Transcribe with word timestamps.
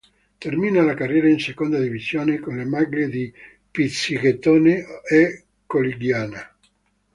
Termina 0.43 0.81
la 0.81 0.95
carriera 0.95 1.29
in 1.29 1.37
Seconda 1.37 1.77
Divisione 1.79 2.39
con 2.39 2.55
le 2.57 2.65
maglie 2.65 3.07
di 3.07 3.31
Pizzighettone 3.69 4.83
e 5.07 5.43
Colligiana. 5.67 6.55